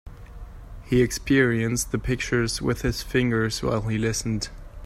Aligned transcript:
He 0.83 1.03
experienced 1.03 1.91
the 1.91 1.99
pictures 1.99 2.59
with 2.59 2.81
his 2.81 3.03
fingers 3.03 3.61
while 3.61 3.81
he 3.83 3.99
listened. 3.99 4.49